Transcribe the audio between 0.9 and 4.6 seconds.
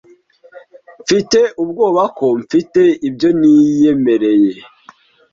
Mfite ubwoba ko mfite ibyo niyemereye.